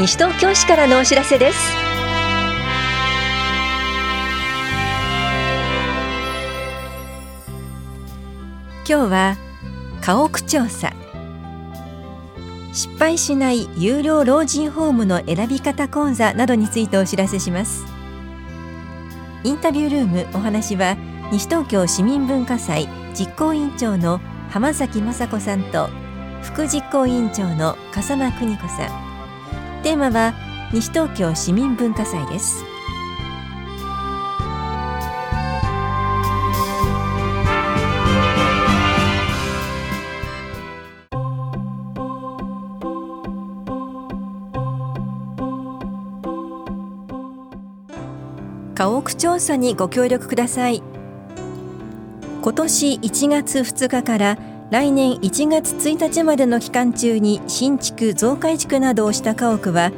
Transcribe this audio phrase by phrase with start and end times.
[0.00, 1.58] 西東京市からのお知らせです。
[8.78, 9.36] 今日は
[10.00, 10.94] 家屋調査。
[12.72, 17.84] 失敗しない有料老人ホームの選び方講座などについてお知らせします。
[19.44, 20.96] インタビュールームお話は
[21.30, 25.90] 西東京市民文化祭実行委員長の浜崎雅子さんと
[26.40, 29.09] 副実行委員長の笠間邦子さん。
[29.82, 30.34] テーマは
[30.74, 32.64] 西東京市民文化祭です。
[48.74, 50.82] 家屋調査にご協力ください。
[52.42, 54.38] 今年1月2日から
[54.70, 59.90] 来年1月1日までの期間中に新築増改築などをした家屋は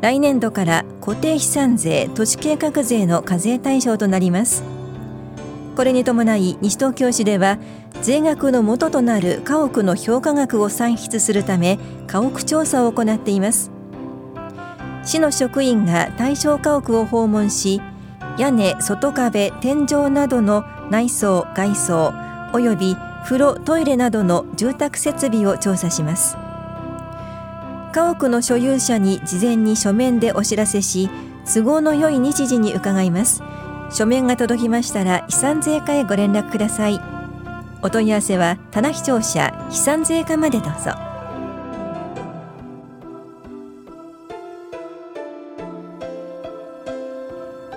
[0.00, 4.64] 来年度から固定資産税都市計画税の課税対象となります。
[5.76, 7.58] これに伴い西東京市では
[8.00, 13.70] 税額の元となる家屋の評価額を算出するため家屋調査を行っています。
[15.04, 17.82] 市の職員が対象家屋を訪問し
[18.38, 22.14] 屋根、外壁、天井などの内装・外装
[22.54, 22.96] および
[23.26, 26.36] 風呂・トイレなどの住宅設備を調査します。
[27.92, 31.10] 家屋の所有者に事前に書面でお知らせし
[31.52, 33.42] 都合の良い日時に伺います。
[33.90, 37.00] 書面が届きましたら遺産税課へご連絡ください。
[37.82, 40.92] お問い合わせは棚視聴者遺産税課までどうぞ。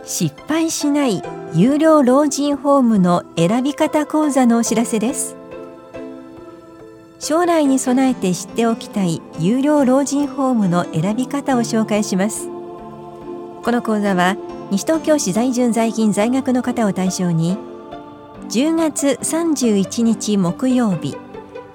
[0.05, 1.23] 失敗しない
[1.55, 5.38] 有料老人ホームの選び方講座のお知らせです。
[7.19, 12.47] 将来に備えて知っておきたい有料老人ホームの選び方を紹介します。
[12.47, 14.37] この講座は
[14.71, 17.57] 西東京市在住在勤在学の方を対象に
[18.49, 21.17] 10月31日木曜日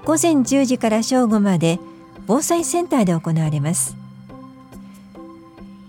[0.05, 1.79] 午前10時から正午まで
[2.27, 3.97] 防災センターで行われます。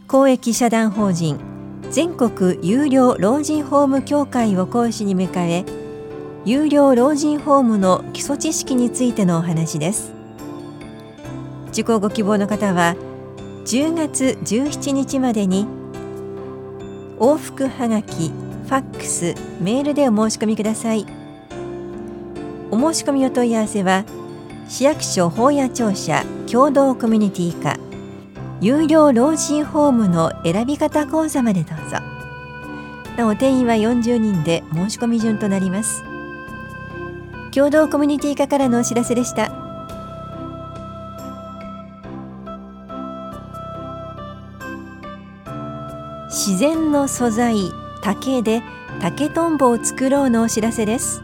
[0.08, 1.40] 公益社団法人
[1.92, 5.85] 全国有料老人ホーム協会を講師に迎え
[6.46, 10.14] 有料老人ホームの基礎知識についてのお話です。
[11.70, 12.96] 受講ご希望の方は
[13.66, 15.66] 10月17日までに
[17.18, 21.08] 往復はがき、ファックス、メールでお申し込みください。
[22.70, 24.06] お申し込みお問い合わせは
[24.70, 27.80] 市役所法屋庁舎共同コミュニティ課
[28.62, 31.98] 有料老人ホームの選び方講座までどうぞ。
[33.18, 36.04] なお定員は40人で申し込み順となります。
[37.56, 39.50] 共同コミュニティ課からのお知らせでした。
[46.28, 47.72] 自然の素材
[48.02, 48.62] 竹で
[49.00, 51.24] 竹とんぼを作ろうのお知らせです。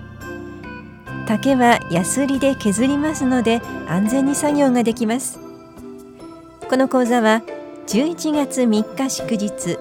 [1.28, 5.38] 竹はヤスリで削りますので安全に作業ができます。
[6.70, 7.42] この講座は
[7.88, 9.78] 11月3日祝日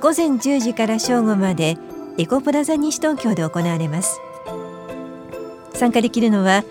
[0.00, 1.78] 午前10時から正午まで
[2.18, 4.18] エコプラザ西東京で行われます。
[5.82, 6.62] 参加できるのは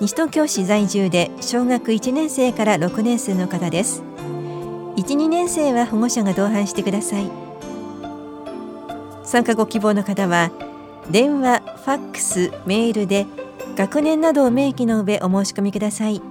[0.00, 4.04] 西東京市在住で小学1年生から6年生の方です。
[4.94, 7.28] 1、2年生は保護者が同伴してください。
[9.24, 10.52] 参加ご希望の方は
[11.10, 13.26] 電話、ファックス、メールで
[13.74, 16.22] 学年などを明記の上お申し込みください。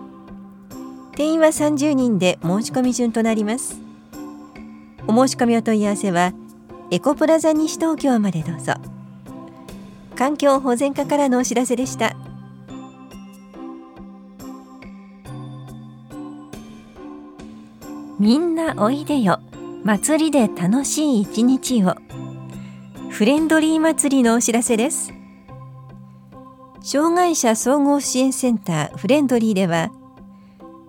[1.17, 3.81] 定員は30人で申し込み順となります。
[5.07, 6.31] お申し込みお問い合わせは
[6.89, 8.75] エコプラザ西東京までどうぞ。
[10.15, 12.15] 環境保全課からのお知らせでした。
[18.19, 19.39] みんなおいでよ。
[19.85, 21.95] 祭りで楽しい一日を。
[23.09, 25.13] フレンドリー祭りのお知らせです。
[26.81, 29.91] 障害者総合支援センターフレンドリーでは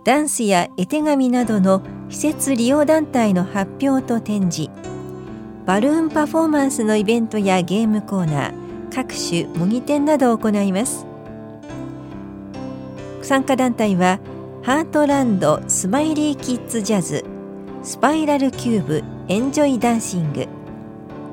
[0.05, 4.71] ダンスや絵手紙などの施設利用団体の発表と展示
[5.67, 11.07] バルーンパフォーマンスのイベントやゲームコーナー各種模擬店などを行います。
[13.23, 14.19] 参加団体は
[14.63, 17.25] ハートランドスマイリーキッズジャズ
[17.83, 20.47] スパイラルキューブエンジョイダンシング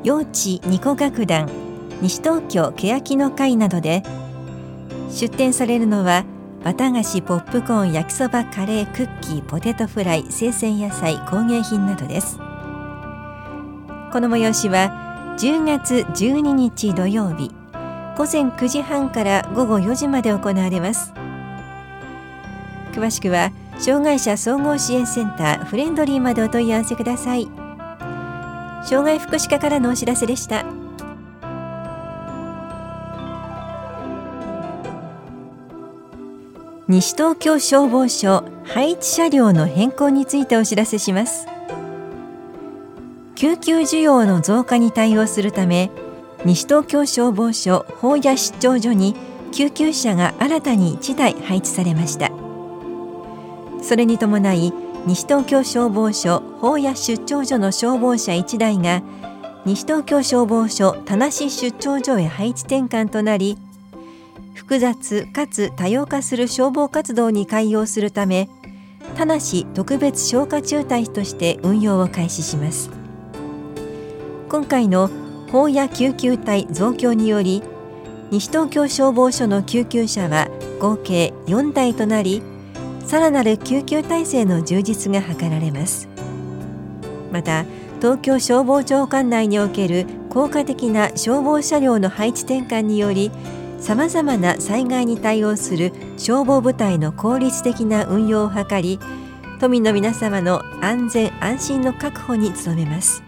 [0.02, 1.50] 幼稚ニコ楽団
[2.02, 4.02] 西東京欅の会などで
[5.10, 6.24] 出展されるのは
[6.64, 12.38] 綿菓子ポップコーン焼きそばカレークッキーポテトフライ生鮮野菜工芸品などです。
[12.38, 12.44] こ
[14.22, 17.52] の催しは10月12日土曜日
[18.18, 21.17] 午前9時半から午後4時まで行われます。
[22.98, 27.48] 詳しくは障害者総合支援センターフレンドリーまでお問い合わせください。
[28.84, 30.66] 障害福祉課からのお知らせでした。
[36.88, 41.46] 西東京消防署配置車両の変更についてお知らせします。
[43.36, 45.92] 救急需要の増加に対応するため
[46.44, 49.16] 西東京消防署法屋出張所に
[49.52, 52.27] 救急車が新たに1台配置されました。
[53.88, 54.74] それに伴い
[55.06, 59.02] 西東京消防署法屋出張所の消防車1台が
[59.64, 63.58] 西東京消防署田無出張所へ配置転換となり
[64.56, 68.50] 複雑かつ多様化する消防活動に対応するため
[69.16, 69.40] 田無
[69.74, 72.90] 特別消火中隊として運用を開始します。
[74.50, 75.10] 今回の
[75.50, 77.64] 法屋救急隊増強により
[78.32, 80.50] 西東京消防署の救急車は
[80.82, 82.44] 合計4台となり
[83.08, 86.10] さらなる救急体制の充実が図られます。
[87.32, 87.66] また
[88.02, 93.32] 東京消防庁管内における効果的な消防車両の配置転換により
[93.80, 99.00] さまざまな災害に対応する消防部隊の効率的な運用を図り
[99.60, 103.24] 都民の皆様の安全安心の確保に努めます。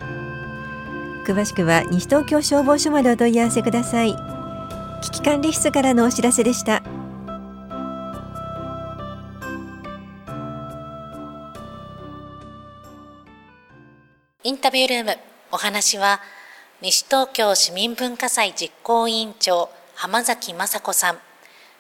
[1.26, 4.14] 詳しくは西東京消防署までお問い合わせください。
[5.02, 6.84] 危機管理室からのお知らせでした。
[14.50, 15.16] インタビュールーム
[15.52, 16.20] お話は
[16.82, 21.20] 西東京市民文化祭実行委員長浜崎雅子さん。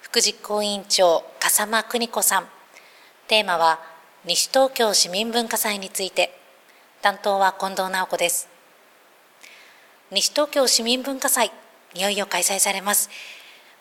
[0.02, 2.46] 副実行委員長笠間邦子さん。
[3.28, 3.80] テーマは
[4.24, 6.40] 西東京市民文化祭について。
[7.02, 8.48] 担当は近藤直子です。
[10.12, 11.52] 西東京市民文化祭
[11.96, 13.10] いよいよ開催されます。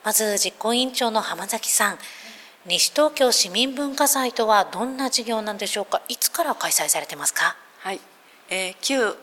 [0.02, 1.98] まず実行委員長の浜崎さん。
[2.64, 6.00] 西東京市民文化祭とはどんな事業なんでしょうか？
[6.08, 7.54] いつから開催されてますか？
[7.80, 8.00] はい、
[8.50, 9.14] えー、旧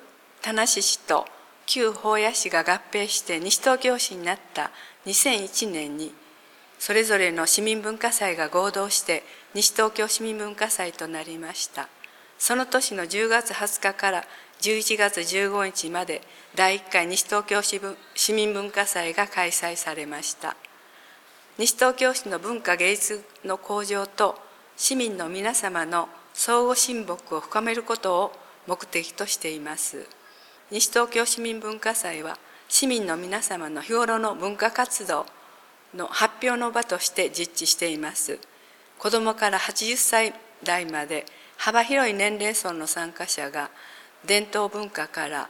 [0.41, 1.25] 田無市と
[1.65, 4.71] 旧保谷市が合併して西東京市になった
[5.05, 6.13] 2001年に
[6.77, 9.23] それぞれの市民文化祭が合同して
[9.53, 11.89] 西東京市民文化祭となりました。
[12.37, 14.23] その年の10月20日から
[14.61, 16.21] 11月15日まで
[16.53, 20.55] 第1回西東京市民文化祭が開催されました。
[21.57, 24.37] 西東京市の文化芸術の向上と
[24.75, 28.31] 市民の皆様の相互親睦を深めることを
[28.67, 30.07] 目的としています。
[30.71, 35.25] 西東京市民文化祭は市民の皆様の日頃の文化活動
[35.93, 38.39] の発表の場として実施しています。
[38.97, 40.33] 子どもから80歳
[40.63, 41.25] 代まで
[41.57, 43.69] 幅広い年齢層の参加者が
[44.25, 45.49] 伝統文化から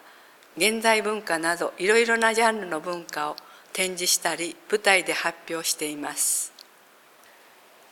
[0.58, 3.36] 現代文化などいろいろなジャンルの文化を
[3.74, 6.55] 展示したり舞台で発表しています。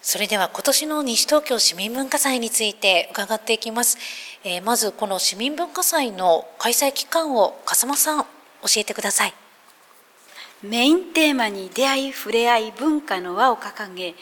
[0.05, 3.97] それでは今年の西東京市民文化祭について伺っていきます、
[4.44, 8.27] えー、まずこの市民文化祭の開催期間を笠間さん教
[8.77, 9.33] えてください。
[10.61, 14.15] メインテーマに出会い触れ合い文化の輪を掲げ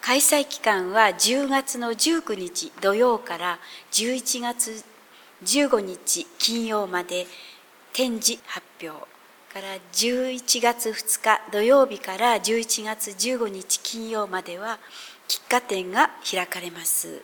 [0.00, 3.58] 開催期間は10月の19日土曜から
[3.92, 4.84] 11月
[5.44, 7.26] 15日金曜まで
[7.92, 9.11] 展示発表。
[9.52, 14.78] から11月2日土曜日から11月15日金曜までは
[15.28, 17.20] 喫茶店が開かれます。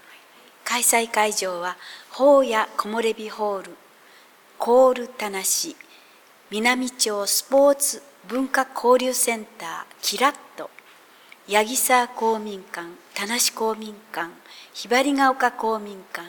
[0.62, 1.78] 開催会場は
[2.10, 3.70] 法屋木漏れ日ホール
[4.58, 5.38] コール田無
[6.50, 10.68] 南町スポーツ文化交流センターキラット。
[11.48, 14.30] 八木沢公民館田無公民館
[14.74, 16.28] ひばりが丘公民館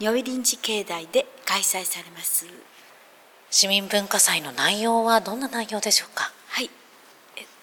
[0.00, 2.71] 如意臨時境内で開催されます。
[3.52, 6.32] 市民文化祭の内容はどんな内容でしょうか？
[6.48, 6.70] はい。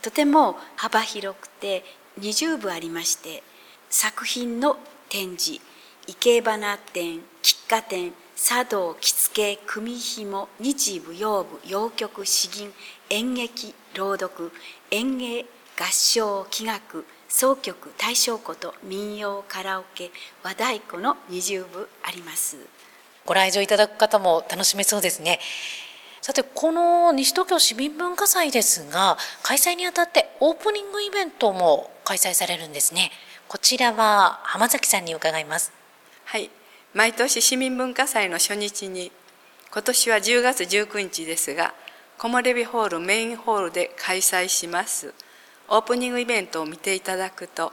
[0.03, 1.83] とても幅広くて
[2.19, 3.41] 20部ありまして
[3.89, 4.77] 作品の
[5.09, 5.59] 展示
[6.05, 12.71] 生け花展喫茶店茶道着付け組紐日舞踊部洋曲詩吟
[13.09, 14.51] 演劇朗読
[14.91, 20.11] 演芸合唱器楽総曲大正琴民謡カラオケ
[20.43, 22.57] 和太鼓の20部あります。
[23.25, 25.39] ご来場いただく方も楽しめそうですね。
[26.21, 33.11] さてこの西東京市民文化祭ですが開催にあたってオープニングイベントも開催されるんですね。
[33.47, 35.71] こちらは浜崎さんに伺います。
[36.25, 36.49] はい。
[36.93, 39.11] 毎年市民文化祭の初日に
[39.71, 41.75] 今年は10月19日ですが
[42.17, 45.13] 木漏れ日ホールメインホールで開催します
[45.67, 47.71] オープニングイベントを見ていただくと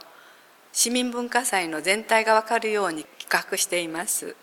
[0.71, 4.35] 市民文化祭の全体がわかるように企画しています。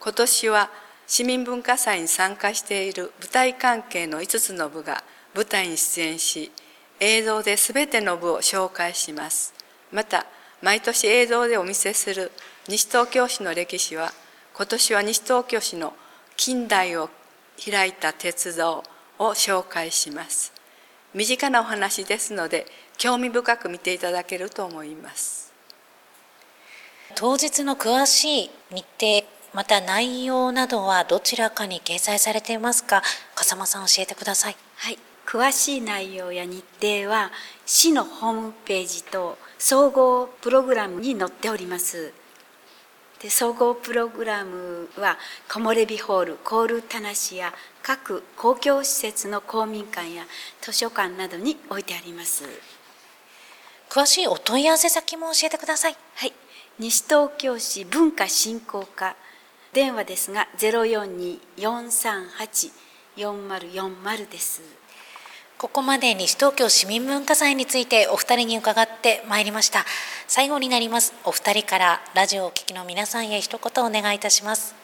[0.00, 0.70] 今年は
[1.06, 5.02] 市民文化祭に参加している舞台関係の5つの部が
[5.34, 6.52] 舞台に出演し
[7.00, 9.54] 映像で全ての部を紹介します。
[9.92, 10.26] また
[10.62, 12.30] 毎年映像でお見せする
[12.68, 14.12] 西東京市の歴史は
[14.54, 15.94] 今年は西東京市の
[16.36, 17.10] 近代を
[17.64, 18.84] 開いた鉄道
[19.18, 20.52] を紹介します。
[21.14, 22.66] 身近なお話ですので
[22.98, 25.52] 興味深く見ていただけると思います。
[27.14, 33.02] 当日の詳しい日程また内容などはどちらかに掲載されていますか？
[33.34, 34.56] 笠間さん教えてください。
[34.76, 34.98] はい。
[35.26, 37.30] 詳しい内容や日程は
[37.66, 42.12] 市のホームページと総合プログラムに載っております。
[43.20, 47.52] で総合プログラムは木漏れ日ホールコール田無や
[47.82, 50.24] 各公共施設の公民館や
[50.60, 52.44] 図書館などに置いてあります。
[53.90, 55.96] 詳しいお問い合わせ先も教えてください。
[56.14, 56.32] はい。
[56.78, 59.16] 西東京市文化振興課
[59.78, 60.48] 電話ですが
[63.16, 64.60] 042-438-4040です。
[65.56, 69.84] ここまで西東京市民文化祭についてお二人に伺ってまいりました。
[70.26, 71.14] 最後になります。
[71.24, 74.74] お二人からラジオをお聞きの皆さんへ一言お願いいたします。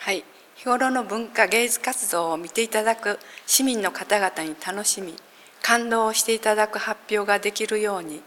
[0.00, 0.22] はい。
[0.56, 5.14] 日頃の文化芸術活動を見ていただく市民の方々に楽しみ
[5.62, 8.20] 感動をしていただく発表ができるように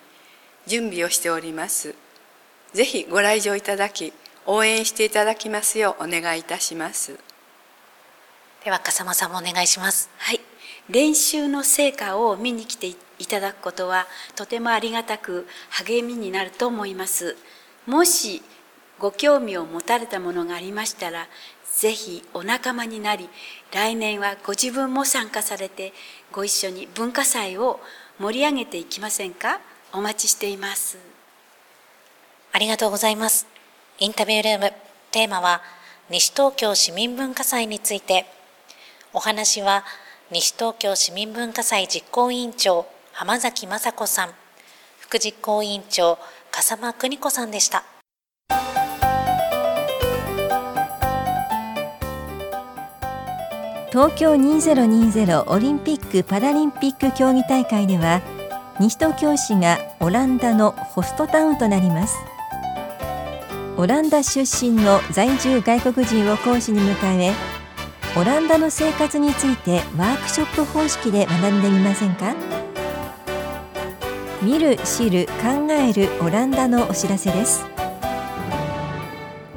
[0.65, 1.94] 準備をしております。
[2.74, 4.12] ぜひご来場いただき
[4.46, 7.18] 応援していただきますようお願いいたします。
[8.64, 10.10] では笠間さんもお願いします。
[10.18, 10.40] はい。
[10.90, 12.96] 練習の成果を見に来てい
[13.28, 17.38] ただくことはとてもありがたく励みになると思います。
[17.86, 18.42] もし
[19.00, 21.28] ご興味を持たれたものがありましたら
[21.76, 23.30] ぜひお仲間になり
[23.72, 25.94] 来年はご自分も参加されて
[26.32, 27.80] ご一緒に文化祭を
[28.20, 29.60] 盛り上げていきませんか？
[29.94, 31.00] お待ちしています。
[32.54, 33.48] ありがとうございます
[34.01, 34.74] インタビュールーム。
[35.12, 35.62] テーマは
[36.10, 38.25] 西東京市民文化祭について。
[39.13, 39.84] お話は
[40.31, 44.29] 西東京市民文化祭実行委員長浜崎雅子さん。
[44.98, 46.17] 副実行委員長
[46.50, 47.84] 笠間邦子さんでした。
[53.91, 58.24] 東京2020オリンピック・パラリンピック競技大会では
[58.79, 62.15] 西東京市がオランダのホストタウンとなります。
[63.78, 67.34] オランダ出身の在住外国人を講師に迎え
[68.18, 72.36] オランダの生活についてワークショップ方式で学んでみませんか？
[74.42, 77.66] 見る知る考えるオランダのお知らせです。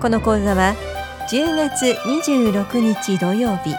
[0.01, 0.75] この講座は
[1.31, 3.75] 10月26日土曜日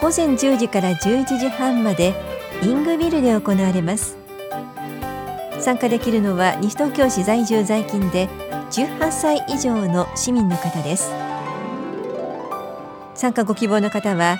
[0.00, 2.14] 午前10時から11時半まで
[2.62, 4.19] イングビルで行われます。
[5.60, 8.28] 参加できるのは西東京市在住在勤で
[8.70, 11.10] 18歳以上の市民の方です。
[13.14, 14.38] 参加ご希望の方は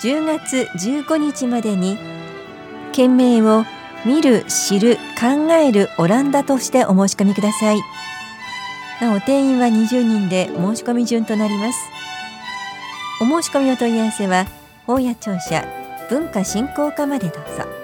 [0.00, 1.98] 10月15日までに
[2.92, 3.64] 件名を
[4.04, 7.80] 見る、知る、考えるオランダとしてお申し込みください。
[9.00, 11.78] なお定員は20人で申し込み順となります。
[13.20, 14.46] お申し込みお問い合わせは
[14.86, 15.64] 大谷庁舎
[16.10, 17.83] 文化振興課までどうぞ。